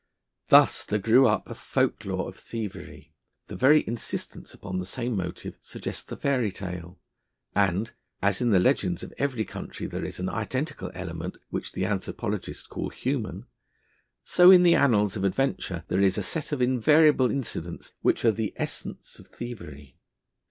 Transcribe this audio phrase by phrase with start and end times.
[0.49, 3.13] Thus there grew up a folk lore of thievery:
[3.45, 6.99] the very insistence upon the same motive suggests the fairytale,
[7.55, 11.85] and, as in the legends of every country, there is an identical element which the
[11.85, 13.45] anthropologists call 'human';
[14.23, 18.31] so in the annals of adventure there is a set of invariable incidents, which are
[18.31, 19.99] the essence of thievery.